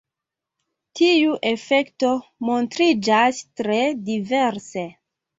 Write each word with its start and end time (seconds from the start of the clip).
Tiu 0.99 1.33
efekto 1.49 2.09
montriĝas 2.49 3.41
tre 3.61 3.77
diverse. 4.09 4.87